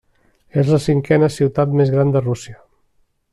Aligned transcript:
És 0.61 0.71
la 0.75 0.79
cinquena 0.85 1.29
ciutat 1.35 1.77
més 1.81 1.93
gran 1.97 2.15
de 2.17 2.23
Rússia. 2.25 2.59